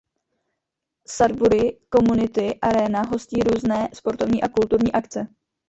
[1.05, 5.27] Sudbury Community Arena hostí různé sportovní a kulturní akce.